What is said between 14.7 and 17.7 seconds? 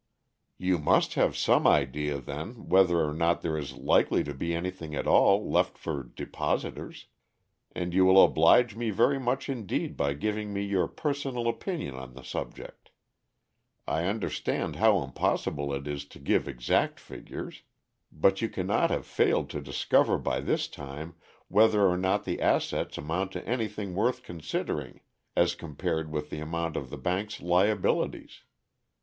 how impossible it is to give exact figures;